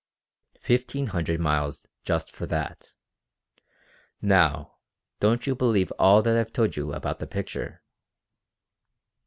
"Fifteen 0.59 1.05
hundred 1.05 1.39
miles 1.39 1.81
for 1.83 1.89
just 2.03 2.35
that. 2.47 2.95
Now 4.19 4.77
don't 5.19 5.45
you 5.45 5.53
believe 5.53 5.91
all 5.99 6.23
that 6.23 6.35
I've 6.35 6.51
told 6.51 6.75
you 6.75 6.91
about 6.91 7.19
the 7.19 7.27
picture?" 7.27 7.83